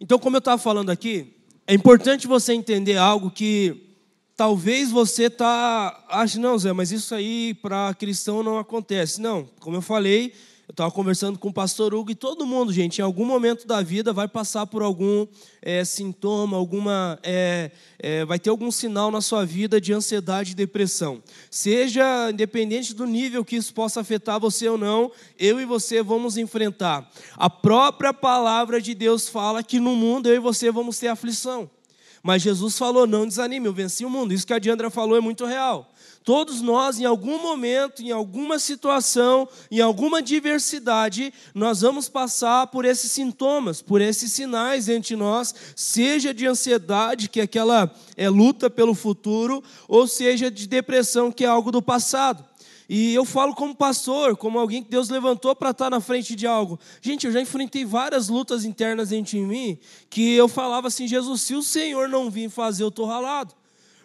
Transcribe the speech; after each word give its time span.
Então, 0.00 0.18
como 0.18 0.36
eu 0.36 0.38
estava 0.38 0.60
falando 0.60 0.90
aqui, 0.90 1.34
é 1.66 1.74
importante 1.74 2.26
você 2.26 2.52
entender 2.52 2.96
algo 2.96 3.30
que 3.30 3.82
talvez 4.36 4.90
você 4.90 5.30
tá 5.30 6.04
ache 6.08 6.38
não, 6.38 6.58
Zé, 6.58 6.72
mas 6.72 6.92
isso 6.92 7.14
aí 7.14 7.54
para 7.54 7.94
cristão 7.94 8.42
não 8.42 8.58
acontece. 8.58 9.20
Não, 9.20 9.48
como 9.58 9.76
eu 9.76 9.82
falei, 9.82 10.32
eu 10.68 10.72
estava 10.72 10.90
conversando 10.90 11.38
com 11.38 11.48
o 11.48 11.52
pastor 11.52 11.94
Hugo 11.94 12.10
e 12.10 12.14
todo 12.16 12.44
mundo, 12.44 12.72
gente, 12.72 12.98
em 12.98 13.02
algum 13.02 13.24
momento 13.24 13.68
da 13.68 13.80
vida 13.82 14.12
vai 14.12 14.26
passar 14.26 14.66
por 14.66 14.82
algum 14.82 15.24
é, 15.62 15.84
sintoma, 15.84 16.56
alguma, 16.56 17.20
é, 17.22 17.70
é, 18.00 18.24
vai 18.24 18.36
ter 18.40 18.50
algum 18.50 18.68
sinal 18.72 19.12
na 19.12 19.20
sua 19.20 19.46
vida 19.46 19.80
de 19.80 19.92
ansiedade 19.92 20.52
e 20.52 20.54
depressão. 20.56 21.22
Seja 21.52 22.30
independente 22.32 22.94
do 22.94 23.06
nível 23.06 23.44
que 23.44 23.54
isso 23.54 23.72
possa 23.72 24.00
afetar 24.00 24.40
você 24.40 24.68
ou 24.68 24.76
não, 24.76 25.12
eu 25.38 25.60
e 25.60 25.64
você 25.64 26.02
vamos 26.02 26.36
enfrentar. 26.36 27.08
A 27.36 27.48
própria 27.48 28.12
palavra 28.12 28.80
de 28.80 28.92
Deus 28.92 29.28
fala 29.28 29.62
que 29.62 29.78
no 29.78 29.94
mundo 29.94 30.28
eu 30.28 30.34
e 30.34 30.40
você 30.40 30.72
vamos 30.72 30.98
ter 30.98 31.06
aflição. 31.06 31.70
Mas 32.24 32.42
Jesus 32.42 32.76
falou: 32.76 33.06
não 33.06 33.24
desanime, 33.24 33.66
eu 33.66 33.72
venci 33.72 34.04
o 34.04 34.10
mundo. 34.10 34.34
Isso 34.34 34.44
que 34.44 34.52
a 34.52 34.58
Diandra 34.58 34.90
falou 34.90 35.16
é 35.16 35.20
muito 35.20 35.46
real. 35.46 35.88
Todos 36.26 36.60
nós, 36.60 36.98
em 36.98 37.04
algum 37.04 37.40
momento, 37.40 38.02
em 38.02 38.10
alguma 38.10 38.58
situação, 38.58 39.48
em 39.70 39.80
alguma 39.80 40.20
diversidade, 40.20 41.32
nós 41.54 41.82
vamos 41.82 42.08
passar 42.08 42.66
por 42.66 42.84
esses 42.84 43.12
sintomas, 43.12 43.80
por 43.80 44.00
esses 44.00 44.32
sinais 44.32 44.88
entre 44.88 45.14
nós, 45.14 45.54
seja 45.76 46.34
de 46.34 46.44
ansiedade, 46.44 47.28
que 47.28 47.38
é 47.38 47.44
aquela 47.44 47.94
é, 48.16 48.28
luta 48.28 48.68
pelo 48.68 48.92
futuro, 48.92 49.62
ou 49.86 50.08
seja 50.08 50.50
de 50.50 50.66
depressão, 50.66 51.30
que 51.30 51.44
é 51.44 51.46
algo 51.46 51.70
do 51.70 51.80
passado. 51.80 52.44
E 52.88 53.14
eu 53.14 53.24
falo 53.24 53.54
como 53.54 53.72
pastor, 53.72 54.36
como 54.36 54.58
alguém 54.58 54.82
que 54.82 54.90
Deus 54.90 55.08
levantou 55.08 55.54
para 55.54 55.70
estar 55.70 55.90
na 55.90 56.00
frente 56.00 56.34
de 56.34 56.44
algo. 56.44 56.76
Gente, 57.00 57.24
eu 57.28 57.32
já 57.32 57.40
enfrentei 57.40 57.84
várias 57.84 58.28
lutas 58.28 58.64
internas 58.64 59.12
entre 59.12 59.40
mim, 59.40 59.78
que 60.10 60.34
eu 60.34 60.48
falava 60.48 60.88
assim: 60.88 61.06
Jesus, 61.06 61.42
se 61.42 61.54
o 61.54 61.62
Senhor 61.62 62.08
não 62.08 62.28
vir 62.28 62.50
fazer, 62.50 62.82
eu 62.82 62.88
estou 62.88 63.06
ralado 63.06 63.54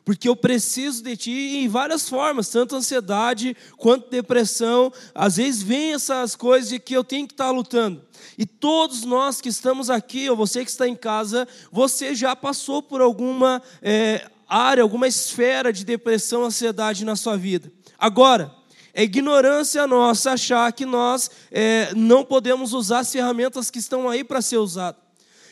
porque 0.03 0.27
eu 0.27 0.35
preciso 0.35 1.03
de 1.03 1.15
ti 1.15 1.57
em 1.57 1.67
várias 1.67 2.09
formas, 2.09 2.49
tanto 2.49 2.75
ansiedade 2.75 3.55
quanto 3.77 4.09
depressão. 4.09 4.91
Às 5.13 5.37
vezes 5.37 5.61
vem 5.61 5.93
essas 5.93 6.35
coisas 6.35 6.69
de 6.69 6.79
que 6.79 6.93
eu 6.95 7.03
tenho 7.03 7.27
que 7.27 7.33
estar 7.33 7.51
lutando. 7.51 8.01
E 8.37 8.45
todos 8.45 9.03
nós 9.03 9.39
que 9.39 9.49
estamos 9.49 9.89
aqui, 9.89 10.29
ou 10.29 10.35
você 10.35 10.63
que 10.63 10.71
está 10.71 10.87
em 10.87 10.95
casa, 10.95 11.47
você 11.71 12.15
já 12.15 12.35
passou 12.35 12.81
por 12.81 13.01
alguma 13.01 13.61
é, 13.81 14.27
área, 14.47 14.81
alguma 14.81 15.07
esfera 15.07 15.71
de 15.71 15.85
depressão, 15.85 16.43
ansiedade 16.43 17.05
na 17.05 17.15
sua 17.15 17.37
vida. 17.37 17.71
Agora, 17.97 18.51
é 18.93 19.03
ignorância 19.03 19.87
nossa 19.87 20.31
achar 20.31 20.71
que 20.73 20.85
nós 20.85 21.29
é, 21.51 21.93
não 21.95 22.25
podemos 22.25 22.73
usar 22.73 22.99
as 22.99 23.11
ferramentas 23.11 23.69
que 23.69 23.79
estão 23.79 24.09
aí 24.09 24.23
para 24.23 24.41
ser 24.41 24.57
usadas. 24.57 24.99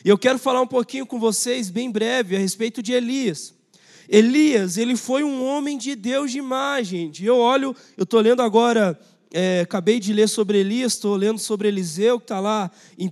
E 0.04 0.08
eu 0.08 0.18
quero 0.18 0.38
falar 0.38 0.60
um 0.60 0.66
pouquinho 0.66 1.06
com 1.06 1.18
vocês, 1.18 1.70
bem 1.70 1.90
breve, 1.90 2.36
a 2.36 2.38
respeito 2.38 2.82
de 2.82 2.92
Elias. 2.92 3.54
Elias, 4.12 4.76
ele 4.76 4.96
foi 4.96 5.22
um 5.22 5.46
homem 5.46 5.78
de 5.78 5.94
Deus 5.94 6.32
demais, 6.32 6.88
gente. 6.88 7.24
Eu 7.24 7.36
olho, 7.36 7.76
eu 7.96 8.02
estou 8.02 8.20
lendo 8.20 8.42
agora, 8.42 8.98
é, 9.32 9.60
acabei 9.60 10.00
de 10.00 10.12
ler 10.12 10.28
sobre 10.28 10.58
Elias, 10.58 10.94
estou 10.94 11.14
lendo 11.14 11.38
sobre 11.38 11.68
Eliseu, 11.68 12.18
que 12.18 12.24
está 12.24 12.40
lá 12.40 12.68
em 12.98 13.06
1 13.06 13.10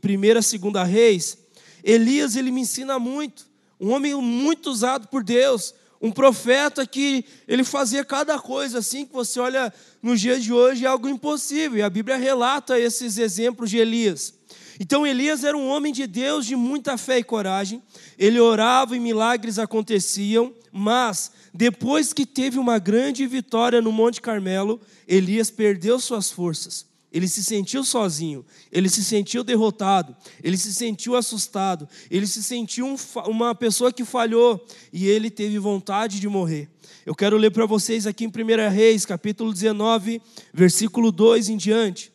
e 0.54 0.58
2 0.58 0.88
Reis. 0.88 1.38
Elias, 1.84 2.34
ele 2.34 2.50
me 2.50 2.62
ensina 2.62 2.98
muito. 2.98 3.46
Um 3.80 3.92
homem 3.92 4.12
muito 4.16 4.70
usado 4.70 5.06
por 5.06 5.22
Deus. 5.22 5.72
Um 6.02 6.10
profeta 6.10 6.84
que 6.84 7.24
ele 7.46 7.62
fazia 7.62 8.04
cada 8.04 8.36
coisa 8.36 8.80
assim 8.80 9.06
que 9.06 9.12
você 9.12 9.38
olha 9.38 9.72
nos 10.02 10.20
dias 10.20 10.42
de 10.42 10.52
hoje 10.52 10.84
é 10.84 10.88
algo 10.88 11.08
impossível. 11.08 11.78
E 11.78 11.82
a 11.82 11.90
Bíblia 11.90 12.16
relata 12.16 12.76
esses 12.76 13.18
exemplos 13.18 13.70
de 13.70 13.78
Elias. 13.78 14.34
Então 14.80 15.06
Elias 15.06 15.42
era 15.42 15.56
um 15.56 15.68
homem 15.68 15.92
de 15.92 16.06
Deus 16.06 16.46
de 16.46 16.54
muita 16.54 16.96
fé 16.96 17.18
e 17.18 17.24
coragem. 17.24 17.82
Ele 18.18 18.38
orava 18.38 18.96
e 18.96 19.00
milagres 19.00 19.58
aconteciam, 19.58 20.54
mas 20.72 21.32
depois 21.52 22.12
que 22.12 22.24
teve 22.24 22.58
uma 22.58 22.78
grande 22.78 23.26
vitória 23.26 23.82
no 23.82 23.90
Monte 23.90 24.20
Carmelo, 24.20 24.80
Elias 25.06 25.50
perdeu 25.50 25.98
suas 25.98 26.30
forças. 26.30 26.86
Ele 27.10 27.26
se 27.26 27.42
sentiu 27.42 27.82
sozinho, 27.84 28.44
ele 28.70 28.88
se 28.88 29.02
sentiu 29.02 29.42
derrotado, 29.42 30.14
ele 30.44 30.58
se 30.58 30.74
sentiu 30.74 31.16
assustado, 31.16 31.88
ele 32.10 32.26
se 32.26 32.42
sentiu 32.42 32.86
um, 32.86 32.96
uma 33.26 33.54
pessoa 33.54 33.90
que 33.90 34.04
falhou 34.04 34.62
e 34.92 35.08
ele 35.08 35.30
teve 35.30 35.58
vontade 35.58 36.20
de 36.20 36.28
morrer. 36.28 36.68
Eu 37.06 37.14
quero 37.14 37.38
ler 37.38 37.50
para 37.50 37.64
vocês 37.64 38.06
aqui 38.06 38.26
em 38.26 38.28
1 38.28 38.70
Reis, 38.70 39.06
capítulo 39.06 39.54
19, 39.54 40.20
versículo 40.52 41.10
2 41.10 41.48
em 41.48 41.56
diante. 41.56 42.12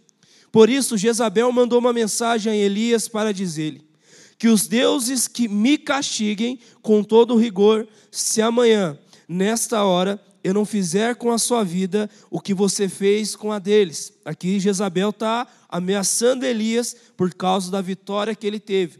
Por 0.54 0.70
isso, 0.70 0.96
Jezabel 0.96 1.52
mandou 1.52 1.80
uma 1.80 1.92
mensagem 1.92 2.54
a 2.54 2.56
Elias 2.56 3.08
para 3.08 3.34
dizer-lhe: 3.34 3.82
Que 4.38 4.48
os 4.48 4.68
deuses 4.68 5.28
que 5.28 5.48
me 5.48 5.80
castiguem 5.80 6.60
com 6.80 7.04
todo 7.04 7.36
rigor, 7.36 7.88
se 8.12 8.40
amanhã, 8.40 8.96
nesta 9.28 9.84
hora, 9.84 10.24
eu 10.44 10.54
não 10.54 10.64
fizer 10.64 11.16
com 11.16 11.32
a 11.32 11.40
sua 11.40 11.64
vida 11.64 12.08
o 12.30 12.40
que 12.40 12.54
você 12.54 12.88
fez 12.88 13.36
com 13.36 13.52
a 13.52 13.58
deles. 13.58 14.14
Aqui 14.24 14.60
Jezabel 14.60 15.10
está 15.10 15.48
ameaçando 15.68 16.46
Elias 16.46 16.96
por 17.18 17.34
causa 17.34 17.72
da 17.72 17.82
vitória 17.82 18.36
que 18.36 18.46
ele 18.46 18.60
teve. 18.60 19.00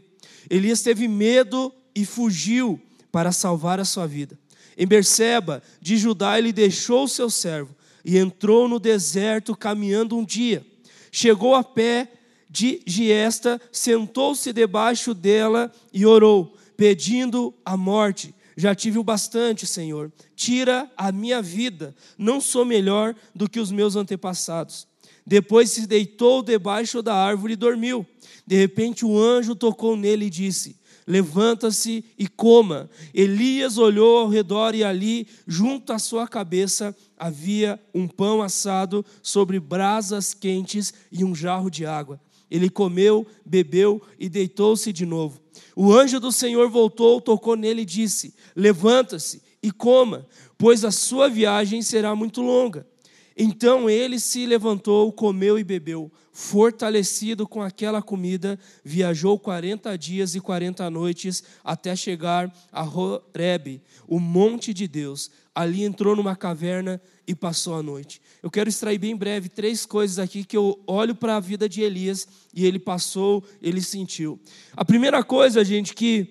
Elias 0.50 0.82
teve 0.82 1.06
medo 1.06 1.72
e 1.94 2.04
fugiu 2.04 2.80
para 3.12 3.30
salvar 3.30 3.78
a 3.78 3.84
sua 3.84 4.08
vida. 4.08 4.36
Em 4.76 4.88
Berseba, 4.88 5.62
de 5.80 5.96
Judá, 5.98 6.36
ele 6.36 6.52
deixou 6.52 7.04
o 7.04 7.08
seu 7.08 7.30
servo 7.30 7.76
e 8.04 8.18
entrou 8.18 8.68
no 8.68 8.80
deserto 8.80 9.56
caminhando 9.56 10.16
um 10.16 10.24
dia 10.24 10.66
chegou 11.14 11.54
a 11.54 11.62
pé 11.62 12.10
de 12.50 12.80
Giesta, 12.84 13.60
sentou-se 13.70 14.52
debaixo 14.52 15.14
dela 15.14 15.72
e 15.92 16.04
orou, 16.04 16.56
pedindo 16.76 17.54
a 17.64 17.76
morte. 17.76 18.34
Já 18.56 18.74
tive 18.74 18.98
o 18.98 19.04
bastante, 19.04 19.64
Senhor. 19.64 20.12
Tira 20.34 20.90
a 20.96 21.12
minha 21.12 21.40
vida. 21.40 21.94
Não 22.18 22.40
sou 22.40 22.64
melhor 22.64 23.14
do 23.32 23.48
que 23.48 23.60
os 23.60 23.70
meus 23.70 23.94
antepassados. 23.94 24.88
Depois 25.24 25.70
se 25.70 25.86
deitou 25.86 26.42
debaixo 26.42 27.00
da 27.00 27.14
árvore 27.14 27.52
e 27.52 27.56
dormiu. 27.56 28.04
De 28.44 28.56
repente 28.56 29.04
o 29.04 29.16
anjo 29.16 29.54
tocou 29.54 29.96
nele 29.96 30.26
e 30.26 30.30
disse: 30.30 30.76
Levanta-se 31.06 32.04
e 32.18 32.26
coma. 32.26 32.90
Elias 33.14 33.78
olhou 33.78 34.18
ao 34.18 34.28
redor 34.28 34.74
e 34.74 34.82
ali, 34.82 35.28
junto 35.46 35.92
à 35.92 35.98
sua 35.98 36.26
cabeça, 36.26 36.94
havia 37.24 37.80
um 37.94 38.06
pão 38.06 38.42
assado 38.42 39.02
sobre 39.22 39.58
brasas 39.58 40.34
quentes 40.34 40.92
e 41.10 41.24
um 41.24 41.34
jarro 41.34 41.70
de 41.70 41.86
água. 41.86 42.20
Ele 42.50 42.68
comeu, 42.68 43.26
bebeu 43.46 44.02
e 44.18 44.28
deitou-se 44.28 44.92
de 44.92 45.06
novo. 45.06 45.40
O 45.74 45.90
anjo 45.90 46.20
do 46.20 46.30
Senhor 46.30 46.68
voltou, 46.68 47.22
tocou 47.22 47.56
nele 47.56 47.80
e 47.80 47.86
disse: 47.86 48.34
Levanta-se 48.54 49.42
e 49.62 49.70
coma, 49.70 50.26
pois 50.58 50.84
a 50.84 50.90
sua 50.90 51.30
viagem 51.30 51.80
será 51.80 52.14
muito 52.14 52.42
longa. 52.42 52.86
Então 53.34 53.88
ele 53.88 54.20
se 54.20 54.44
levantou, 54.44 55.10
comeu 55.10 55.58
e 55.58 55.64
bebeu. 55.64 56.12
Fortalecido 56.30 57.46
com 57.46 57.62
aquela 57.62 58.02
comida, 58.02 58.58
viajou 58.84 59.38
40 59.38 59.96
dias 59.96 60.34
e 60.34 60.40
40 60.40 60.90
noites 60.90 61.42
até 61.62 61.96
chegar 61.96 62.52
a 62.70 62.84
Horebe, 62.84 63.80
o 64.06 64.20
monte 64.20 64.74
de 64.74 64.86
Deus. 64.86 65.30
Ali 65.54 65.84
entrou 65.84 66.16
numa 66.16 66.34
caverna 66.34 67.00
e 67.26 67.34
passou 67.34 67.74
a 67.74 67.82
noite. 67.82 68.20
Eu 68.42 68.50
quero 68.50 68.68
extrair 68.68 68.98
bem 68.98 69.14
breve 69.14 69.48
três 69.48 69.86
coisas 69.86 70.18
aqui 70.18 70.44
que 70.44 70.56
eu 70.56 70.82
olho 70.86 71.14
para 71.14 71.36
a 71.36 71.40
vida 71.40 71.68
de 71.68 71.82
Elias 71.82 72.26
e 72.52 72.66
ele 72.66 72.78
passou, 72.78 73.44
ele 73.62 73.80
sentiu. 73.80 74.38
A 74.76 74.84
primeira 74.84 75.22
coisa, 75.22 75.64
gente, 75.64 75.94
que 75.94 76.28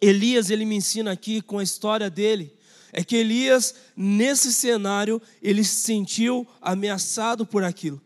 Elias 0.00 0.50
ele 0.50 0.64
me 0.64 0.76
ensina 0.76 1.12
aqui 1.12 1.40
com 1.40 1.58
a 1.58 1.62
história 1.62 2.10
dele, 2.10 2.52
é 2.92 3.04
que 3.04 3.16
Elias, 3.16 3.74
nesse 3.96 4.52
cenário, 4.52 5.22
ele 5.40 5.62
se 5.62 5.76
sentiu 5.82 6.46
ameaçado 6.60 7.46
por 7.46 7.62
aquilo. 7.62 8.00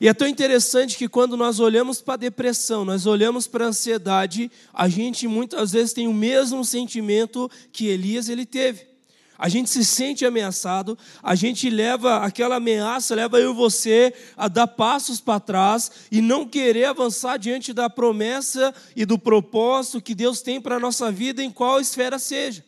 E 0.00 0.08
é 0.08 0.14
tão 0.14 0.26
interessante 0.26 0.96
que 0.96 1.08
quando 1.08 1.36
nós 1.36 1.60
olhamos 1.60 2.00
para 2.00 2.14
a 2.14 2.18
depressão, 2.18 2.84
nós 2.84 3.06
olhamos 3.06 3.46
para 3.46 3.64
a 3.64 3.68
ansiedade, 3.68 4.50
a 4.72 4.88
gente 4.88 5.28
muitas 5.28 5.72
vezes 5.72 5.92
tem 5.92 6.08
o 6.08 6.14
mesmo 6.14 6.64
sentimento 6.64 7.50
que 7.72 7.86
Elias 7.86 8.28
ele 8.28 8.44
teve. 8.44 8.93
A 9.36 9.48
gente 9.48 9.68
se 9.68 9.84
sente 9.84 10.24
ameaçado, 10.24 10.96
a 11.22 11.34
gente 11.34 11.68
leva 11.68 12.18
aquela 12.18 12.56
ameaça, 12.56 13.14
leva 13.14 13.40
eu 13.40 13.50
e 13.50 13.54
você 13.54 14.14
a 14.36 14.46
dar 14.46 14.68
passos 14.68 15.20
para 15.20 15.40
trás 15.40 15.90
e 16.10 16.20
não 16.20 16.46
querer 16.46 16.84
avançar 16.84 17.36
diante 17.36 17.72
da 17.72 17.90
promessa 17.90 18.72
e 18.94 19.04
do 19.04 19.18
propósito 19.18 20.00
que 20.00 20.14
Deus 20.14 20.40
tem 20.40 20.60
para 20.60 20.76
a 20.76 20.80
nossa 20.80 21.10
vida, 21.10 21.42
em 21.42 21.50
qual 21.50 21.80
esfera 21.80 22.18
seja. 22.18 22.64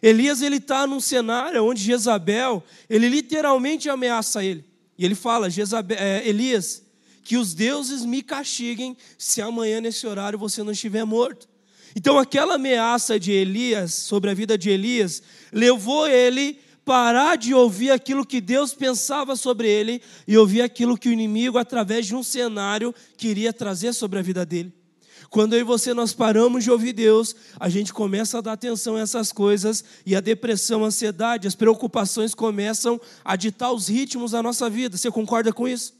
Elias 0.00 0.40
ele 0.40 0.56
está 0.56 0.86
num 0.86 1.00
cenário 1.00 1.64
onde 1.64 1.82
Jezabel, 1.82 2.62
ele 2.88 3.08
literalmente 3.08 3.90
ameaça 3.90 4.44
ele. 4.44 4.64
E 4.96 5.04
ele 5.04 5.16
fala, 5.16 5.50
Jezabel, 5.50 5.98
é, 5.98 6.26
Elias, 6.26 6.82
que 7.24 7.36
os 7.36 7.54
deuses 7.54 8.04
me 8.04 8.22
castiguem 8.22 8.96
se 9.18 9.42
amanhã 9.42 9.80
nesse 9.80 10.06
horário 10.06 10.38
você 10.38 10.62
não 10.62 10.72
estiver 10.72 11.04
morto. 11.04 11.48
Então 11.96 12.18
aquela 12.18 12.54
ameaça 12.54 13.18
de 13.18 13.32
Elias 13.32 13.94
sobre 13.94 14.30
a 14.30 14.34
vida 14.34 14.56
de 14.56 14.70
Elias 14.70 15.22
levou 15.52 16.06
ele 16.06 16.58
parar 16.84 17.36
de 17.36 17.52
ouvir 17.52 17.90
aquilo 17.90 18.24
que 18.24 18.40
Deus 18.40 18.72
pensava 18.72 19.36
sobre 19.36 19.68
ele 19.68 20.00
e 20.26 20.38
ouvir 20.38 20.62
aquilo 20.62 20.96
que 20.96 21.08
o 21.08 21.12
inimigo 21.12 21.58
através 21.58 22.06
de 22.06 22.14
um 22.14 22.22
cenário 22.22 22.94
queria 23.16 23.52
trazer 23.52 23.92
sobre 23.92 24.18
a 24.18 24.22
vida 24.22 24.46
dele. 24.46 24.72
Quando 25.28 25.52
eu 25.52 25.60
e 25.60 25.64
você 25.64 25.92
nós 25.92 26.14
paramos 26.14 26.64
de 26.64 26.70
ouvir 26.70 26.94
Deus, 26.94 27.36
a 27.60 27.68
gente 27.68 27.92
começa 27.92 28.38
a 28.38 28.40
dar 28.40 28.52
atenção 28.52 28.96
a 28.96 29.00
essas 29.00 29.30
coisas 29.30 29.84
e 30.06 30.16
a 30.16 30.20
depressão, 30.20 30.82
a 30.82 30.86
ansiedade, 30.86 31.46
as 31.46 31.54
preocupações 31.54 32.34
começam 32.34 32.98
a 33.22 33.36
ditar 33.36 33.70
os 33.70 33.88
ritmos 33.88 34.30
da 34.30 34.42
nossa 34.42 34.70
vida. 34.70 34.96
Você 34.96 35.10
concorda 35.10 35.52
com 35.52 35.68
isso? 35.68 35.92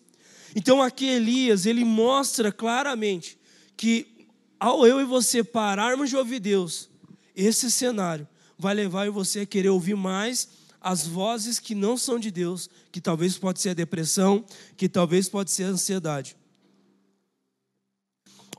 Então 0.57 0.81
aqui 0.81 1.07
Elias, 1.07 1.67
ele 1.67 1.85
mostra 1.85 2.51
claramente 2.51 3.39
que 3.77 4.18
ao 4.59 4.87
eu 4.87 5.01
e 5.01 5.05
você 5.05 5.43
pararmos 5.45 6.11
de 6.11 6.17
ouvir 6.17 6.41
Deus, 6.41 6.89
esse 7.35 7.71
cenário 7.71 8.27
vai 8.59 8.75
levar 8.75 9.11
você 9.11 9.41
a 9.41 9.47
querer 9.47 9.69
ouvir 9.69 9.95
mais 9.95 10.49
as 10.81 11.07
vozes 11.07 11.59
que 11.59 11.75
não 11.75 11.97
são 11.97 12.19
de 12.19 12.31
Deus, 12.31 12.69
que 12.91 13.01
talvez 13.01 13.37
pode 13.37 13.61
ser 13.61 13.71
a 13.71 13.75
depressão, 13.75 14.45
que 14.77 14.89
talvez 14.89 15.29
pode 15.29 15.51
ser 15.51 15.65
a 15.65 15.69
ansiedade. 15.69 16.37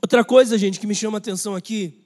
Outra 0.02 0.24
coisa, 0.24 0.56
gente, 0.56 0.80
que 0.80 0.86
me 0.86 0.94
chama 0.94 1.18
a 1.18 1.20
atenção 1.20 1.54
aqui, 1.54 2.00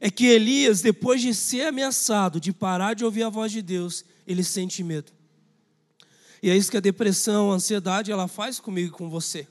é 0.00 0.10
que 0.10 0.26
Elias, 0.26 0.82
depois 0.82 1.22
de 1.22 1.34
ser 1.34 1.62
ameaçado, 1.62 2.38
de 2.38 2.52
parar 2.52 2.94
de 2.94 3.04
ouvir 3.04 3.22
a 3.22 3.30
voz 3.30 3.50
de 3.50 3.62
Deus, 3.62 4.04
ele 4.26 4.44
sente 4.44 4.82
medo. 4.82 5.12
E 6.42 6.50
é 6.50 6.56
isso 6.56 6.70
que 6.70 6.76
a 6.76 6.80
depressão, 6.80 7.50
a 7.50 7.54
ansiedade, 7.54 8.12
ela 8.12 8.28
faz 8.28 8.60
comigo 8.60 8.88
e 8.88 8.98
com 8.98 9.08
você. 9.08 9.48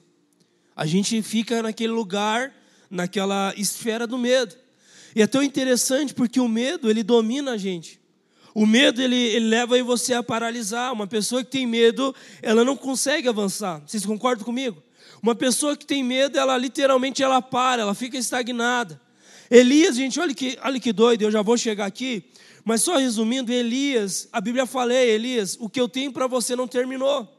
A 0.75 0.85
gente 0.85 1.21
fica 1.21 1.63
naquele 1.63 1.93
lugar, 1.93 2.53
naquela 2.89 3.53
esfera 3.57 4.05
do 4.05 4.17
medo. 4.17 4.55
E 5.15 5.21
é 5.21 5.27
tão 5.27 5.41
interessante 5.41 6.13
porque 6.13 6.39
o 6.39 6.47
medo, 6.47 6.89
ele 6.89 7.03
domina 7.03 7.51
a 7.53 7.57
gente. 7.57 7.99
O 8.53 8.65
medo, 8.65 9.01
ele, 9.01 9.15
ele 9.15 9.47
leva 9.47 9.81
você 9.83 10.13
a 10.13 10.23
paralisar. 10.23 10.93
Uma 10.93 11.07
pessoa 11.07 11.43
que 11.43 11.51
tem 11.51 11.67
medo, 11.67 12.15
ela 12.41 12.63
não 12.63 12.75
consegue 12.75 13.27
avançar. 13.27 13.81
Vocês 13.85 14.05
concordam 14.05 14.45
comigo? 14.45 14.81
Uma 15.21 15.35
pessoa 15.35 15.75
que 15.75 15.85
tem 15.85 16.03
medo, 16.03 16.37
ela 16.37 16.57
literalmente 16.57 17.23
ela 17.23 17.41
para, 17.41 17.81
ela 17.81 17.93
fica 17.93 18.17
estagnada. 18.17 19.01
Elias, 19.49 19.95
gente, 19.95 20.19
olha 20.19 20.33
que, 20.33 20.57
olha 20.63 20.79
que 20.79 20.93
doido, 20.93 21.23
eu 21.23 21.31
já 21.31 21.41
vou 21.41 21.57
chegar 21.57 21.85
aqui. 21.85 22.23
Mas 22.63 22.81
só 22.81 22.97
resumindo, 22.97 23.51
Elias, 23.51 24.27
a 24.31 24.41
Bíblia 24.41 24.65
fala, 24.65 24.93
Elias, 24.93 25.57
o 25.59 25.69
que 25.69 25.79
eu 25.79 25.87
tenho 25.87 26.11
para 26.11 26.27
você 26.27 26.55
não 26.55 26.67
terminou. 26.67 27.31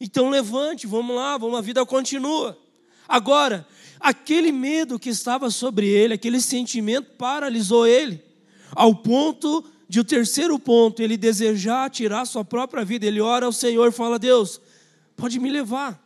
Então 0.00 0.30
levante, 0.30 0.86
vamos 0.86 1.14
lá, 1.14 1.36
vamos, 1.36 1.58
a 1.58 1.62
vida 1.62 1.84
continua. 1.84 2.56
Agora, 3.08 3.66
aquele 4.00 4.50
medo 4.50 4.98
que 4.98 5.10
estava 5.10 5.50
sobre 5.50 5.86
ele, 5.86 6.14
aquele 6.14 6.40
sentimento 6.40 7.12
paralisou 7.18 7.86
ele, 7.86 8.22
ao 8.72 8.94
ponto 8.94 9.64
de 9.88 10.00
o 10.00 10.04
terceiro 10.04 10.58
ponto, 10.58 11.02
ele 11.02 11.16
desejar 11.16 11.90
tirar 11.90 12.24
sua 12.24 12.44
própria 12.44 12.84
vida. 12.84 13.06
Ele 13.06 13.20
ora 13.20 13.46
ao 13.46 13.52
Senhor 13.52 13.88
e 13.88 13.92
fala: 13.92 14.18
Deus, 14.18 14.60
pode 15.16 15.38
me 15.38 15.50
levar 15.50 16.00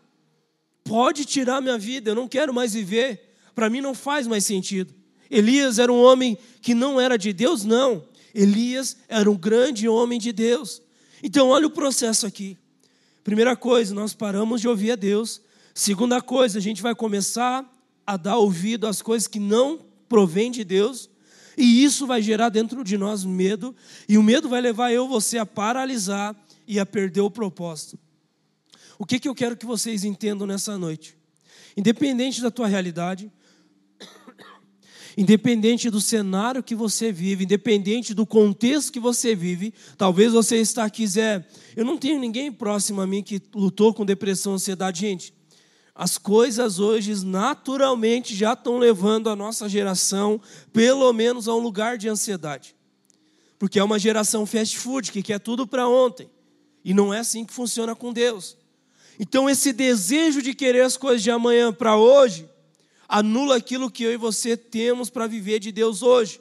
pode 0.85 1.25
tirar 1.25 1.63
minha 1.63 1.79
vida, 1.79 2.11
eu 2.11 2.15
não 2.15 2.29
quero 2.29 2.53
mais 2.53 2.75
viver, 2.75 3.35
para 3.55 3.71
mim 3.71 3.81
não 3.81 3.95
faz 3.95 4.27
mais 4.27 4.45
sentido. 4.45 4.95
Elias 5.31 5.79
era 5.79 5.91
um 5.91 6.01
homem 6.01 6.37
que 6.61 6.75
não 6.75 7.01
era 7.01 7.17
de 7.17 7.33
Deus, 7.33 7.65
não. 7.65 8.05
Elias 8.35 8.99
era 9.09 9.29
um 9.31 9.37
grande 9.37 9.89
homem 9.89 10.19
de 10.19 10.33
Deus. 10.33 10.83
Então, 11.23 11.49
olha 11.49 11.67
o 11.67 11.71
processo 11.71 12.27
aqui. 12.27 12.59
Primeira 13.25 13.57
coisa, 13.57 13.95
nós 13.95 14.13
paramos 14.13 14.61
de 14.61 14.69
ouvir 14.69 14.93
a 14.93 14.97
Deus. 14.97 15.41
Segunda 15.73 16.21
coisa, 16.21 16.59
a 16.59 16.63
gente 16.63 16.83
vai 16.83 16.95
começar 16.95 17.65
a 18.07 18.17
dar 18.17 18.37
ouvido 18.37 18.87
às 18.87 19.01
coisas 19.01 19.27
que 19.27 19.39
não 19.39 19.81
provêm 20.09 20.51
de 20.51 20.65
Deus. 20.65 21.09
E 21.57 21.85
isso 21.85 22.07
vai 22.07 22.21
gerar 22.21 22.49
dentro 22.49 22.83
de 22.83 22.99
nós 22.99 23.25
medo. 23.25 23.75
E 24.09 24.19
o 24.19 24.23
medo 24.23 24.49
vai 24.49 24.61
levar 24.61 24.93
eu, 24.93 25.09
você, 25.09 25.39
a 25.39 25.47
paralisar 25.47 26.37
e 26.67 26.79
a 26.79 26.87
perder 26.87 27.21
o 27.21 27.31
propósito. 27.31 27.99
O 28.99 29.05
que, 29.05 29.19
que 29.19 29.29
eu 29.29 29.35
quero 29.35 29.57
que 29.57 29.67
vocês 29.67 30.05
entendam 30.05 30.47
nessa 30.47 30.79
noite? 30.79 31.17
Independente 31.77 32.41
da 32.41 32.51
tua 32.51 32.69
realidade, 32.69 33.31
independente 35.19 35.91
do 35.91 36.01
cenário 36.01 36.63
que 36.63 36.75
você 36.75 37.11
vive, 37.11 37.45
independente 37.45 38.15
do 38.15 38.25
contexto 38.25 38.93
que 38.93 39.01
você 39.01 39.35
vive, 39.35 39.75
talvez 39.97 40.33
você 40.33 40.57
está 40.57 40.85
aqui, 40.85 41.07
Zé, 41.07 41.45
eu 41.75 41.85
não 41.85 41.99
tenho 41.99 42.21
ninguém 42.21 42.53
próximo 42.53 43.01
a 43.01 43.07
mim 43.07 43.23
que 43.23 43.43
lutou 43.53 43.93
com 43.93 44.05
depressão, 44.05 44.55
ansiedade. 44.55 45.01
Gente, 45.01 45.35
as 45.95 46.19
coisas 46.19 46.81
hoje 46.81 47.25
naturalmente 47.25 48.35
já 48.35 48.55
estão 48.55 48.79
levando 48.79 49.31
a 49.31 49.37
nossa 49.37 49.69
geração, 49.69 50.41
pelo 50.73 51.13
menos, 51.13 51.47
a 51.47 51.55
um 51.55 51.61
lugar 51.61 51.97
de 51.97 52.09
ansiedade. 52.09 52.75
Porque 53.59 53.79
é 53.79 53.85
uma 53.85 53.99
geração 53.99 54.45
fast 54.45 54.77
food, 54.77 55.13
que 55.13 55.23
quer 55.23 55.39
tudo 55.39 55.67
para 55.67 55.87
ontem. 55.87 56.29
E 56.85 56.93
não 56.93 57.15
é 57.15 57.21
assim 57.21 57.45
que 57.45 57.53
funciona 57.53 57.95
com 57.95 58.13
Deus. 58.13 58.57
Então, 59.21 59.49
esse 59.49 59.73
desejo 59.73 60.43
de 60.43 60.53
querer 60.53 60.81
as 60.81 60.97
coisas 60.97 61.23
de 61.23 61.31
amanhã 61.31 61.73
para 61.73 61.97
hoje, 61.97 62.49
anula 63.09 63.57
aquilo 63.57 63.89
que 63.89 64.03
eu 64.03 64.13
e 64.13 64.17
você 64.17 64.57
temos 64.57 65.09
para 65.09 65.29
viver 65.29 65.61
de 65.61 65.71
Deus 65.71 66.03
hoje. 66.03 66.41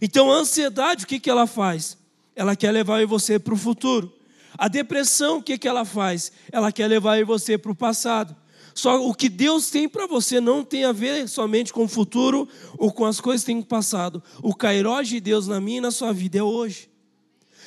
Então, 0.00 0.30
a 0.30 0.36
ansiedade, 0.36 1.04
o 1.04 1.08
que, 1.08 1.18
que 1.18 1.28
ela 1.28 1.48
faz? 1.48 1.98
Ela 2.36 2.54
quer 2.54 2.70
levar 2.70 3.00
eu 3.00 3.02
e 3.02 3.06
você 3.06 3.36
para 3.36 3.52
o 3.52 3.56
futuro. 3.56 4.12
A 4.56 4.68
depressão, 4.68 5.38
o 5.38 5.42
que, 5.42 5.58
que 5.58 5.66
ela 5.66 5.84
faz? 5.84 6.30
Ela 6.52 6.70
quer 6.70 6.86
levar 6.86 7.16
eu 7.16 7.22
e 7.22 7.24
você 7.24 7.58
para 7.58 7.72
o 7.72 7.74
passado. 7.74 8.36
Só 8.74 9.06
o 9.06 9.14
que 9.14 9.28
Deus 9.28 9.70
tem 9.70 9.88
para 9.88 10.06
você 10.06 10.40
não 10.40 10.64
tem 10.64 10.84
a 10.84 10.92
ver 10.92 11.28
somente 11.28 11.72
com 11.72 11.84
o 11.84 11.88
futuro 11.88 12.48
ou 12.78 12.92
com 12.92 13.04
as 13.04 13.20
coisas 13.20 13.42
que 13.42 13.52
tem 13.52 13.62
passado. 13.62 14.22
O 14.42 14.54
cairó 14.54 15.02
de 15.02 15.20
Deus 15.20 15.46
na 15.46 15.60
minha 15.60 15.78
e 15.78 15.80
na 15.82 15.90
sua 15.90 16.12
vida 16.12 16.38
é 16.38 16.42
hoje. 16.42 16.92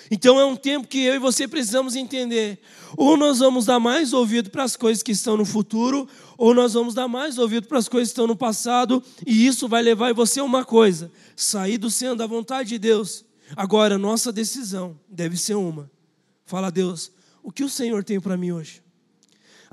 Então 0.10 0.40
é 0.40 0.46
um 0.46 0.56
tempo 0.56 0.88
que 0.88 1.04
eu 1.04 1.16
e 1.16 1.20
você 1.20 1.48
precisamos 1.48 1.96
entender. 1.96 2.60
Ou 2.96 3.18
nós 3.18 3.40
vamos 3.40 3.66
dar 3.66 3.80
mais 3.80 4.14
ouvido 4.14 4.50
para 4.50 4.64
as 4.64 4.76
coisas 4.76 5.02
que 5.02 5.12
estão 5.12 5.36
no 5.36 5.46
futuro, 5.46 6.08
ou 6.38 6.54
nós 6.54 6.74
vamos 6.74 6.94
dar 6.94 7.08
mais 7.08 7.38
ouvido 7.38 7.68
para 7.68 7.80
as 7.80 7.90
coisas 7.90 8.10
que 8.10 8.14
estão 8.14 8.28
no 8.28 8.36
passado, 8.36 9.04
e 9.26 9.48
isso 9.48 9.68
vai 9.68 9.82
levar 9.82 10.14
você 10.14 10.40
a 10.40 10.44
uma 10.44 10.64
coisa: 10.64 11.12
sair 11.36 11.78
do 11.78 11.90
centro 11.90 12.18
da 12.18 12.28
vontade 12.28 12.70
de 12.70 12.78
Deus. 12.78 13.26
Agora, 13.56 13.98
nossa 13.98 14.32
decisão 14.32 15.00
deve 15.10 15.38
ser 15.38 15.56
uma. 15.56 15.90
Fala 16.46 16.68
a 16.68 16.72
Deus, 16.72 17.12
o 17.42 17.52
que 17.52 17.64
o 17.64 17.70
Senhor 17.70 18.04
tem 18.04 18.20
para 18.20 18.38
mim 18.38 18.52
hoje? 18.52 18.85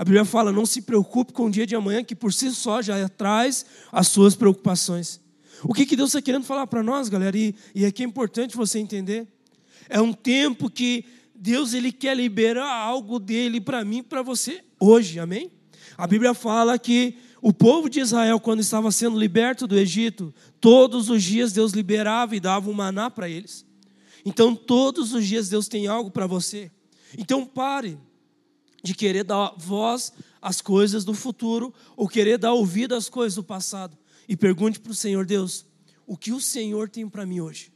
A 0.03 0.05
Bíblia 0.05 0.25
fala: 0.25 0.51
não 0.51 0.67
se 0.67 0.83
preocupe 0.83 1.33
com 1.33 1.47
o 1.47 1.51
dia 1.51 1.65
de 1.65 1.77
amanhã, 1.77 2.03
que 2.03 2.17
por 2.17 2.33
si 2.33 2.51
só 2.51 2.83
já 2.83 3.09
traz 3.09 3.65
as 3.93 4.09
suas 4.09 4.35
preocupações. 4.35 5.21
O 5.63 5.73
que, 5.73 5.87
que 5.87 5.95
Deus 5.95 6.09
está 6.09 6.21
querendo 6.21 6.43
falar 6.43 6.67
para 6.67 6.83
nós, 6.83 7.09
galera? 7.09 7.39
E, 7.39 7.55
e 7.73 7.87
aqui 7.87 8.03
é 8.03 8.07
importante 8.07 8.57
você 8.57 8.81
entender. 8.81 9.29
É 9.89 10.01
um 10.01 10.13
tempo 10.13 10.69
que 10.69 11.05
Deus 11.33 11.73
ele 11.73 11.93
quer 11.93 12.17
liberar 12.17 12.69
algo 12.69 13.21
dele 13.21 13.61
para 13.61 13.85
mim, 13.85 14.03
para 14.03 14.23
você 14.23 14.65
hoje, 14.81 15.21
amém? 15.21 15.53
A 15.97 16.05
Bíblia 16.05 16.35
fala 16.35 16.77
que 16.81 17.15
o 17.41 17.53
povo 17.53 17.89
de 17.89 18.01
Israel, 18.01 18.41
quando 18.41 18.59
estava 18.59 18.91
sendo 18.91 19.17
liberto 19.17 19.69
do 19.69 19.79
Egito, 19.79 20.35
todos 20.61 21.11
os 21.11 21.23
dias 21.23 21.53
Deus 21.53 21.75
liberava 21.75 22.35
e 22.35 22.41
dava 22.41 22.69
um 22.69 22.75
maná 22.75 23.09
para 23.09 23.29
eles. 23.29 23.65
Então, 24.25 24.57
todos 24.57 25.15
os 25.15 25.25
dias 25.25 25.49
Deus 25.49 25.69
tem 25.69 25.87
algo 25.87 26.11
para 26.11 26.27
você. 26.27 26.73
Então, 27.17 27.47
pare 27.47 27.97
de 28.83 28.95
querer 28.95 29.25
dar 29.25 29.55
voz 29.57 30.13
às 30.41 30.61
coisas 30.61 31.05
do 31.05 31.15
futuro 31.15 31.73
ou 31.97 32.09
querer 32.09 32.39
dar 32.39 32.53
ouvido 32.53 32.95
às 32.95 33.09
coisas 33.09 33.37
do 33.37 33.45
passado. 33.45 33.97
E 34.29 34.37
pergunte 34.37 34.81
para 34.81 34.93
o 34.93 34.95
Senhor, 34.95 35.25
Deus, 35.25 35.65
o 36.07 36.17
que 36.17 36.33
o 36.33 36.41
Senhor 36.41 36.89
tem 36.89 37.09
para 37.09 37.25
mim 37.25 37.41
hoje? 37.41 37.73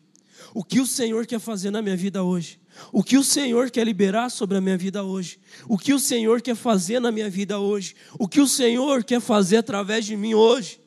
O 0.53 0.65
que 0.65 0.81
o 0.81 0.87
Senhor 0.87 1.27
quer 1.27 1.39
fazer 1.39 1.71
na 1.71 1.81
minha 1.81 1.97
vida 1.97 2.23
hoje? 2.23 2.61
O 2.93 3.03
que 3.03 3.17
o 3.17 3.25
Senhor 3.25 3.71
quer 3.71 3.85
liberar 3.85 4.31
sobre 4.31 4.59
a 4.59 4.61
minha 4.61 4.77
vida 4.77 5.03
hoje? 5.03 5.41
O 5.67 5.79
que 5.79 5.95
o 5.95 5.99
Senhor 5.99 6.43
quer 6.43 6.55
fazer 6.55 7.01
na 7.01 7.11
minha 7.11 7.31
vida 7.31 7.59
hoje? 7.59 7.95
O 8.19 8.29
que 8.29 8.41
o 8.41 8.47
Senhor 8.47 9.03
quer 9.03 9.21
fazer 9.21 9.59
através 9.59 10.05
de 10.05 10.17
mim 10.17 10.35
hoje? 10.35 10.81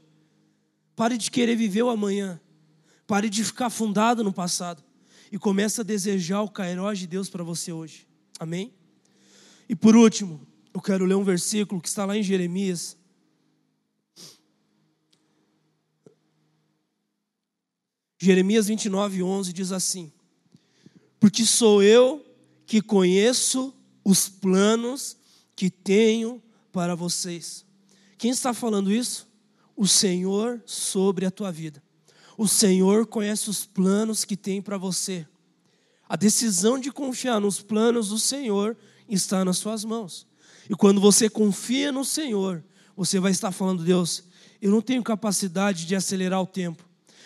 Pare 0.96 1.18
de 1.18 1.32
querer 1.32 1.56
viver 1.56 1.84
o 1.84 1.90
amanhã. 1.90 2.40
Pare 3.08 3.30
de 3.30 3.44
ficar 3.44 3.68
afundado 3.68 4.24
no 4.24 4.32
passado. 4.32 4.84
E 5.32 5.38
comece 5.40 5.82
a 5.82 5.84
desejar 5.84 6.42
o 6.42 6.50
cairós 6.50 7.00
de 7.00 7.08
Deus 7.08 7.30
para 7.30 7.44
você 7.44 7.72
hoje. 7.72 8.08
Amém? 8.40 8.74
E 9.70 9.76
por 9.76 9.96
último, 9.96 10.46
eu 10.74 10.82
quero 10.82 11.06
ler 11.06 11.14
um 11.14 11.24
versículo 11.24 11.80
que 11.80 11.88
está 11.88 12.04
lá 12.04 12.18
em 12.18 12.24
Jeremias, 12.24 12.98
Jeremias 18.22 18.68
29, 18.68 19.24
11 19.24 19.54
diz 19.54 19.72
assim: 19.72 20.12
Porque 21.20 21.46
sou 21.46 21.82
eu 21.82 22.26
que 22.66 22.82
conheço 22.82 23.74
os 24.04 24.28
planos 24.28 25.16
que 25.56 25.70
tenho 25.70 26.44
para 26.72 26.96
vocês. 26.96 27.66
Quem 28.18 28.32
está 28.32 28.54
falando 28.54 28.92
isso? 28.92 29.26
O 29.76 29.88
Senhor 29.88 30.62
sobre 30.66 31.26
a 31.26 31.32
tua 31.32 31.50
vida. 31.50 31.82
O 32.38 32.48
Senhor 32.48 33.08
conhece 33.08 33.50
os 33.50 33.66
planos 33.66 34.26
que 34.26 34.36
tem 34.36 34.62
para 34.62 34.78
você. 34.78 35.26
A 36.08 36.18
decisão 36.18 36.78
de 36.78 36.92
confiar 36.92 37.40
nos 37.40 37.62
planos 37.62 38.10
do 38.10 38.20
Senhor 38.20 38.76
está 39.10 39.44
nas 39.44 39.58
suas 39.58 39.84
mãos. 39.84 40.28
E 40.70 40.76
quando 40.76 41.02
você 41.02 41.30
confia 41.30 41.92
no 41.92 42.06
Senhor, 42.06 42.64
você 42.96 43.20
vai 43.20 43.32
estar 43.32 43.52
falando, 43.52 43.84
Deus, 43.84 44.24
eu 44.62 44.72
não 44.72 44.82
tenho 44.82 45.02
capacidade 45.04 45.86
de 45.86 45.96
acelerar 45.96 46.42
o 46.42 46.48
tempo, 46.48 46.84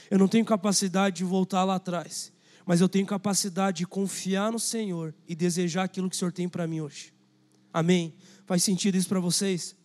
eu 0.10 0.18
não 0.18 0.28
tenho 0.28 0.46
capacidade 0.46 1.18
de 1.18 1.24
voltar 1.24 1.64
lá 1.64 1.76
atrás, 1.76 2.32
mas 2.66 2.80
eu 2.80 2.88
tenho 2.88 3.06
capacidade 3.06 3.80
de 3.80 3.86
confiar 3.86 4.52
no 4.52 4.60
Senhor 4.60 5.14
e 5.28 5.36
desejar 5.36 5.84
aquilo 5.84 6.10
que 6.10 6.16
o 6.16 6.20
Senhor 6.20 6.32
tem 6.32 6.48
para 6.48 6.68
mim 6.68 6.82
hoje. 6.82 7.14
Amém? 7.74 8.14
Faz 8.46 8.64
sentido 8.64 8.96
isso 8.96 9.10
para 9.10 9.20
vocês? 9.20 9.76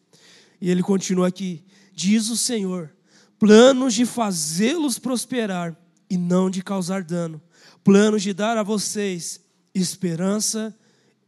E 0.60 0.70
ele 0.70 0.82
continua 0.82 1.28
aqui: 1.28 1.64
Diz 1.92 2.28
o 2.28 2.36
Senhor, 2.36 2.94
planos 3.38 3.94
de 3.94 4.04
fazê-los 4.04 4.98
prosperar 4.98 5.76
e 6.10 6.16
não 6.16 6.50
de 6.50 6.62
causar 6.62 7.02
dano, 7.02 7.40
planos 7.82 8.22
de 8.22 8.32
dar 8.32 8.56
a 8.56 8.62
vocês 8.62 9.40
esperança 9.74 10.76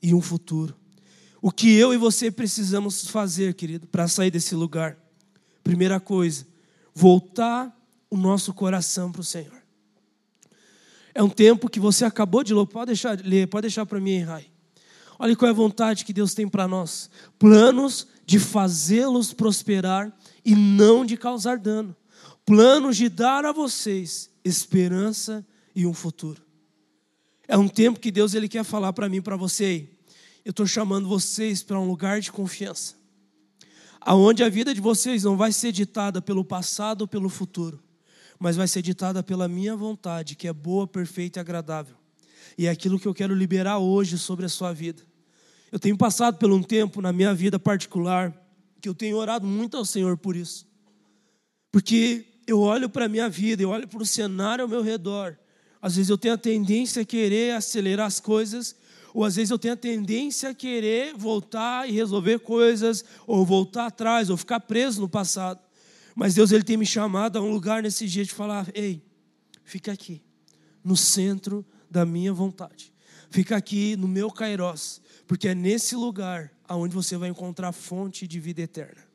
e 0.03 0.15
um 0.15 0.21
futuro. 0.21 0.75
O 1.43 1.51
que 1.51 1.75
eu 1.75 1.95
e 1.95 1.97
você 1.97 2.31
precisamos 2.31 3.07
fazer, 3.09 3.55
querido, 3.55 3.87
para 3.87 4.07
sair 4.09 4.31
desse 4.31 4.55
lugar? 4.55 4.97
Primeira 5.65 5.99
coisa, 5.99 6.47
voltar 6.95 7.75
o 8.11 8.17
nosso 8.17 8.53
coração 8.53 9.11
para 9.11 9.21
o 9.21 9.25
Senhor. 9.25 9.61
É 11.15 11.23
um 11.23 11.29
tempo 11.29 11.69
que 11.69 11.81
você 11.81 12.05
acabou 12.05 12.45
de 12.45 12.55
ler, 12.55 12.67
pode 12.67 12.87
deixar, 12.87 13.19
pode 13.51 13.63
deixar 13.63 13.87
para 13.87 14.01
mim, 14.01 14.21
Rai. 14.21 14.47
Olha 15.19 15.37
qual 15.37 15.49
é 15.49 15.51
a 15.51 15.55
vontade 15.55 16.05
que 16.05 16.13
Deus 16.13 16.35
tem 16.35 16.49
para 16.49 16.67
nós: 16.67 17.11
planos 17.39 18.07
de 18.25 18.39
fazê-los 18.39 19.33
prosperar 19.33 20.17
e 20.45 20.55
não 20.55 21.05
de 21.05 21.17
causar 21.17 21.59
dano, 21.59 21.95
planos 22.45 22.97
de 22.97 23.09
dar 23.09 23.45
a 23.45 23.53
vocês 23.53 24.31
esperança 24.45 25.47
e 25.75 25.87
um 25.87 25.93
futuro. 25.93 26.43
É 27.51 27.59
um 27.59 27.67
tempo 27.67 27.99
que 27.99 28.13
Deus 28.13 28.33
ele 28.33 28.49
quer 28.49 28.63
falar 28.63 28.93
para 28.93 29.09
mim, 29.09 29.21
para 29.21 29.35
você. 29.35 29.89
Eu 30.45 30.51
estou 30.51 30.69
chamando 30.69 31.09
vocês 31.09 31.65
para 31.65 31.81
um 31.81 31.85
lugar 31.85 32.21
de 32.21 32.31
confiança, 32.31 32.95
aonde 34.01 34.45
a 34.45 34.49
vida 34.49 34.73
de 34.73 34.81
vocês 34.81 35.25
não 35.25 35.37
vai 35.37 35.51
ser 35.51 35.73
ditada 35.73 36.23
pelo 36.23 36.45
passado 36.45 37.01
ou 37.01 37.09
pelo 37.09 37.29
futuro, 37.29 37.83
mas 38.39 38.55
vai 38.55 38.69
ser 38.69 38.83
ditada 38.83 39.21
pela 39.21 39.49
minha 39.49 39.75
vontade, 39.75 40.37
que 40.37 40.47
é 40.47 40.53
boa, 40.53 40.87
perfeita 40.87 41.41
e 41.41 41.43
agradável. 41.43 41.97
E 42.57 42.69
é 42.69 42.71
aquilo 42.71 43.01
que 43.01 43.09
eu 43.09 43.13
quero 43.13 43.35
liberar 43.35 43.79
hoje 43.79 44.17
sobre 44.17 44.47
a 44.47 44.49
sua 44.49 44.73
vida. 44.73 45.03
Eu 45.73 45.81
tenho 45.81 45.99
passado 45.99 46.39
por 46.39 46.53
um 46.53 46.63
tempo 46.63 47.03
na 47.03 47.13
minha 47.13 47.35
vida 47.35 47.59
particular 47.59 48.33
que 48.81 48.89
eu 48.89 48.95
tenho 48.95 49.17
orado 49.17 49.45
muito 49.45 49.77
ao 49.77 49.85
Senhor 49.85 50.17
por 50.17 50.37
isso. 50.37 50.69
Porque 51.73 52.27
eu 52.47 52.61
olho 52.61 52.89
para 52.89 53.07
a 53.07 53.09
minha 53.09 53.29
vida, 53.29 53.61
eu 53.61 53.71
olho 53.71 53.89
para 53.89 54.01
o 54.01 54.07
cenário 54.07 54.63
ao 54.63 54.69
meu 54.69 54.83
redor. 54.83 55.37
Às 55.81 55.97
vezes 55.97 56.11
eu 56.11 56.19
tenho 56.19 56.35
a 56.35 56.39
tendência 56.39 57.03
a 57.03 57.05
querer 57.05 57.55
acelerar 57.55 58.07
as 58.07 58.21
coisas, 58.21 58.77
ou 59.15 59.25
às 59.25 59.37
vezes 59.37 59.51
eu 59.51 59.59
tenho 59.59 59.75
a 59.75 59.77
tendência 59.77 60.51
a 60.51 60.55
querer 60.55 61.15
voltar 61.17 61.89
e 61.89 61.93
resolver 61.93 62.39
coisas, 62.41 63.05
ou 63.27 63.45
voltar 63.45 63.87
atrás, 63.87 64.31
ou 64.31 64.37
ficar 64.37 64.61
preso 64.61 65.01
no 65.01 65.09
passado. 65.09 65.61
Mas 66.15 66.35
Deus 66.35 66.53
ele 66.53 66.65
tem 66.65 66.77
me 66.77 66.87
chamado 66.87 67.39
a 67.39 67.43
um 67.43 67.51
lugar 67.51 67.83
nesse 67.83 68.07
dia 68.07 68.25
de 68.25 68.33
falar: 68.33 68.69
ei, 68.75 69.03
fica 69.65 69.93
aqui, 69.93 70.23
no 70.85 70.97
centro 70.97 71.65
da 71.91 72.05
minha 72.05 72.33
vontade. 72.33 72.93
Fica 73.31 73.57
aqui 73.57 73.97
no 73.97 74.09
meu 74.09 74.31
Kairos, 74.31 75.01
porque 75.27 75.49
é 75.49 75.55
nesse 75.55 75.95
lugar 75.95 76.53
aonde 76.67 76.95
você 76.95 77.17
vai 77.17 77.29
encontrar 77.29 77.69
a 77.69 77.73
fonte 77.73 78.27
de 78.27 78.41
vida 78.41 78.61
eterna. 78.61 79.10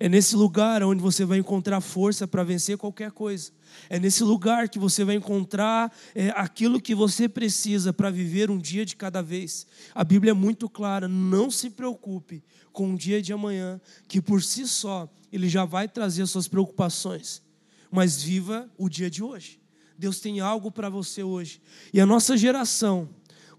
É 0.00 0.08
nesse 0.08 0.36
lugar 0.36 0.82
onde 0.82 1.02
você 1.02 1.24
vai 1.24 1.38
encontrar 1.38 1.80
força 1.80 2.26
para 2.26 2.44
vencer 2.44 2.78
qualquer 2.78 3.10
coisa. 3.10 3.50
É 3.90 3.98
nesse 3.98 4.22
lugar 4.22 4.68
que 4.68 4.78
você 4.78 5.04
vai 5.04 5.16
encontrar 5.16 5.92
é, 6.14 6.30
aquilo 6.30 6.80
que 6.80 6.94
você 6.94 7.28
precisa 7.28 7.92
para 7.92 8.10
viver 8.10 8.50
um 8.50 8.58
dia 8.58 8.86
de 8.86 8.94
cada 8.94 9.20
vez. 9.22 9.66
A 9.94 10.04
Bíblia 10.04 10.30
é 10.30 10.34
muito 10.34 10.68
clara: 10.68 11.08
não 11.08 11.50
se 11.50 11.70
preocupe 11.70 12.42
com 12.72 12.94
o 12.94 12.96
dia 12.96 13.20
de 13.20 13.32
amanhã, 13.32 13.80
que 14.06 14.20
por 14.20 14.42
si 14.42 14.66
só 14.68 15.08
ele 15.32 15.48
já 15.48 15.64
vai 15.64 15.88
trazer 15.88 16.22
as 16.22 16.30
suas 16.30 16.46
preocupações. 16.46 17.42
Mas 17.90 18.22
viva 18.22 18.70
o 18.76 18.88
dia 18.88 19.10
de 19.10 19.22
hoje. 19.22 19.58
Deus 19.98 20.20
tem 20.20 20.38
algo 20.38 20.70
para 20.70 20.88
você 20.88 21.24
hoje. 21.24 21.60
E 21.92 22.00
a 22.00 22.06
nossa 22.06 22.36
geração, 22.36 23.08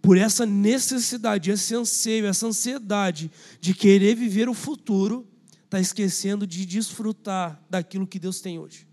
por 0.01 0.17
essa 0.17 0.45
necessidade, 0.45 1.51
esse 1.51 1.75
anseio, 1.75 2.25
essa 2.25 2.47
ansiedade 2.47 3.29
de 3.59 3.73
querer 3.73 4.15
viver 4.15 4.47
o 4.47 4.53
futuro, 4.53 5.27
está 5.69 5.79
esquecendo 5.79 6.47
de 6.47 6.65
desfrutar 6.65 7.63
daquilo 7.69 8.07
que 8.07 8.17
Deus 8.17 8.41
tem 8.41 8.57
hoje. 8.57 8.87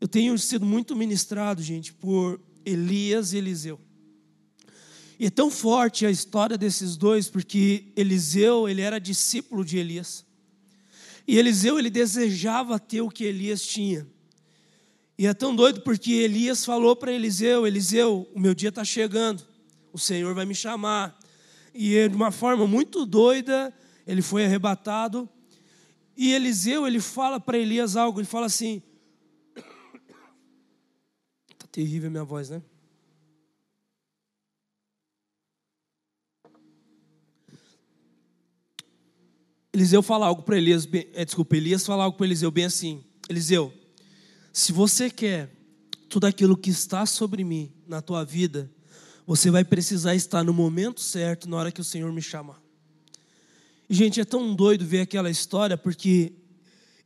Eu 0.00 0.06
tenho 0.06 0.38
sido 0.38 0.64
muito 0.64 0.94
ministrado, 0.94 1.60
gente, 1.60 1.92
por 1.92 2.40
Elias 2.64 3.32
e 3.32 3.38
Eliseu. 3.38 3.80
E 5.18 5.26
é 5.26 5.30
tão 5.30 5.50
forte 5.50 6.06
a 6.06 6.10
história 6.10 6.56
desses 6.56 6.96
dois, 6.96 7.28
porque 7.28 7.92
Eliseu, 7.96 8.68
ele 8.68 8.80
era 8.80 9.00
discípulo 9.00 9.64
de 9.64 9.76
Elias. 9.76 10.24
E 11.26 11.36
Eliseu 11.36 11.80
ele 11.80 11.90
desejava 11.90 12.78
ter 12.78 13.00
o 13.00 13.10
que 13.10 13.24
Elias 13.24 13.60
tinha. 13.62 14.06
E 15.18 15.26
é 15.26 15.34
tão 15.34 15.54
doido 15.54 15.80
porque 15.80 16.12
Elias 16.12 16.64
falou 16.64 16.94
para 16.94 17.12
Eliseu: 17.12 17.66
Eliseu, 17.66 18.30
o 18.32 18.38
meu 18.38 18.54
dia 18.54 18.68
está 18.68 18.84
chegando, 18.84 19.42
o 19.92 19.98
Senhor 19.98 20.32
vai 20.32 20.46
me 20.46 20.54
chamar. 20.54 21.18
E 21.74 22.08
de 22.08 22.14
uma 22.14 22.30
forma 22.30 22.68
muito 22.68 23.04
doida, 23.04 23.74
ele 24.06 24.22
foi 24.22 24.44
arrebatado. 24.44 25.28
E 26.20 26.34
Eliseu 26.34 26.86
ele 26.86 27.00
fala 27.00 27.40
para 27.40 27.56
Elias 27.56 27.96
algo, 27.96 28.20
ele 28.20 28.26
fala 28.26 28.44
assim: 28.44 28.82
Tá 31.56 31.66
terrível 31.72 32.08
a 32.08 32.10
minha 32.10 32.24
voz, 32.24 32.50
né? 32.50 32.62
Eliseu 39.72 40.02
fala 40.02 40.26
algo 40.26 40.42
para 40.42 40.58
Elias, 40.58 40.84
bem, 40.84 41.08
é, 41.14 41.24
desculpa, 41.24 41.56
Elias 41.56 41.86
fala 41.86 42.04
algo 42.04 42.18
para 42.18 42.26
Eliseu 42.26 42.50
bem 42.50 42.66
assim: 42.66 43.02
Eliseu, 43.26 43.72
se 44.52 44.72
você 44.72 45.08
quer 45.08 45.50
tudo 46.10 46.26
aquilo 46.26 46.54
que 46.54 46.68
está 46.68 47.06
sobre 47.06 47.42
mim 47.42 47.72
na 47.86 48.02
tua 48.02 48.26
vida, 48.26 48.70
você 49.26 49.50
vai 49.50 49.64
precisar 49.64 50.14
estar 50.14 50.44
no 50.44 50.52
momento 50.52 51.00
certo, 51.00 51.48
na 51.48 51.56
hora 51.56 51.72
que 51.72 51.80
o 51.80 51.84
Senhor 51.84 52.12
me 52.12 52.20
chamar. 52.20 52.60
Gente, 53.92 54.20
é 54.20 54.24
tão 54.24 54.54
doido 54.54 54.86
ver 54.86 55.00
aquela 55.00 55.28
história, 55.28 55.76
porque 55.76 56.32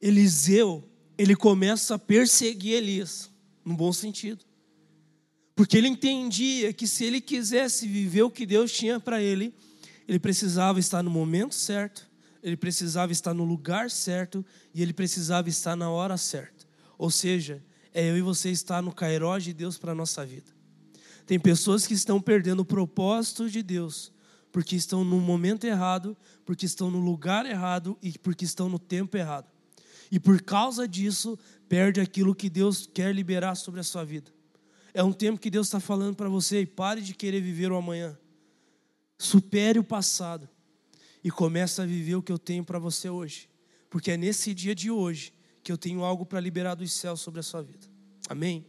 Eliseu, 0.03 0.87
ele 1.17 1.35
começa 1.35 1.95
a 1.95 1.99
perseguir 1.99 2.75
Elias, 2.75 3.31
no 3.65 3.75
bom 3.75 3.91
sentido. 3.91 4.45
Porque 5.57 5.79
ele 5.79 5.89
entendia 5.89 6.75
que 6.75 6.87
se 6.87 7.03
ele 7.07 7.23
quisesse 7.23 7.89
viver 7.89 8.23
o 8.25 8.31
que 8.31 8.45
Deus 8.45 8.71
tinha 8.71 9.01
para 9.01 9.23
ele, 9.23 9.55
ele 10.07 10.19
precisava 10.19 10.79
estar 10.79 11.03
no 11.03 11.11
momento 11.11 11.55
certo, 11.55 12.07
ele 12.43 12.57
precisava 12.57 13.13
estar 13.13 13.33
no 13.33 13.45
lugar 13.45 13.91
certo 13.91 14.45
e 14.75 14.83
ele 14.83 14.93
precisava 14.93 15.49
estar 15.49 15.75
na 15.75 15.89
hora 15.89 16.19
certa. 16.19 16.67
Ou 16.99 17.11
seja, 17.11 17.65
é 17.95 18.11
eu 18.11 18.19
e 18.19 18.21
você 18.21 18.51
estar 18.51 18.83
no 18.83 18.93
cairó 18.93 19.39
de 19.39 19.55
Deus 19.55 19.79
para 19.79 19.93
a 19.93 19.95
nossa 19.95 20.27
vida. 20.27 20.53
Tem 21.25 21.41
pessoas 21.41 21.87
que 21.87 21.95
estão 21.95 22.21
perdendo 22.21 22.61
o 22.61 22.65
propósito 22.67 23.49
de 23.49 23.63
Deus 23.63 24.13
porque 24.55 24.77
estão 24.77 25.03
no 25.03 25.19
momento 25.19 25.65
errado, 25.65 26.17
porque 26.45 26.65
estão 26.65 26.89
no 26.89 27.01
lugar 27.01 27.45
errado 27.45 27.99
e 28.01 28.17
porque 28.17 28.45
estão 28.45 28.69
no 28.69 28.79
tempo 28.79 29.17
errado. 29.17 29.51
E 30.13 30.21
por 30.21 30.41
causa 30.41 30.87
disso, 30.87 31.37
perde 31.69 32.01
aquilo 32.01 32.37
que 32.37 32.49
Deus 32.49 32.87
quer 32.87 33.13
liberar 33.13 33.57
sobre 33.57 33.81
a 33.81 33.83
sua 33.83 34.05
vida. 34.05 34.31
É 34.95 35.03
um 35.03 35.13
tempo 35.13 35.41
que 35.41 35.51
Deus 35.51 35.67
está 35.67 35.81
falando 35.81 36.15
para 36.15 36.29
você 36.29 36.61
e 36.61 36.67
pare 36.67 37.03
de 37.03 37.15
querer 37.15 37.41
viver 37.41 37.73
o 37.73 37.77
amanhã. 37.77 38.17
Supere 39.19 39.81
o 39.81 39.85
passado 39.85 40.49
e 41.25 41.33
começa 41.33 41.83
a 41.83 41.87
viver 41.87 42.15
o 42.15 42.23
que 42.23 42.31
eu 42.31 42.39
tenho 42.39 42.65
para 42.65 42.79
você 42.79 43.11
hoje. 43.11 43.51
Porque 43.91 44.13
é 44.13 44.17
nesse 44.17 44.55
dia 44.55 44.73
de 44.73 44.89
hoje 44.89 45.35
que 45.65 45.73
eu 45.73 45.77
tenho 45.77 46.05
algo 46.05 46.25
para 46.25 46.39
liberar 46.39 46.77
dos 46.77 46.93
céus 46.93 47.21
sobre 47.21 47.41
a 47.41 47.43
sua 47.43 47.61
vida. 47.61 47.89
Amém? 48.29 48.65